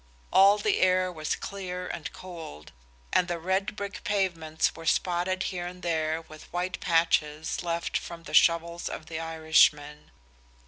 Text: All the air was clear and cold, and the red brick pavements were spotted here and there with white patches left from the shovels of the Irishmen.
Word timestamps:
All 0.33 0.57
the 0.57 0.79
air 0.79 1.11
was 1.11 1.35
clear 1.35 1.85
and 1.85 2.11
cold, 2.11 2.71
and 3.13 3.27
the 3.27 3.37
red 3.37 3.75
brick 3.75 4.03
pavements 4.03 4.75
were 4.75 4.87
spotted 4.87 5.43
here 5.53 5.67
and 5.67 5.83
there 5.83 6.23
with 6.23 6.51
white 6.51 6.79
patches 6.79 7.61
left 7.61 7.95
from 7.97 8.23
the 8.23 8.33
shovels 8.33 8.89
of 8.89 9.05
the 9.05 9.19
Irishmen. 9.19 10.09